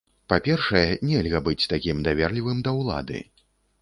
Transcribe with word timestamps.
Па-першае, 0.31 0.87
нельга 1.09 1.41
быць 1.47 1.69
такім 1.73 2.01
даверлівым 2.07 2.57
да 2.69 2.75
ўлады. 2.81 3.19